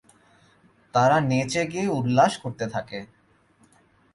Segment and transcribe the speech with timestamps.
[0.93, 2.99] তারা নেচে গেয়ে উল্লাস করতে থাকে।